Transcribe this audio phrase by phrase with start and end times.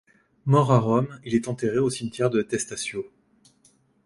[0.47, 3.05] Mort à Rome il est enterré au cimetière du Testaccio.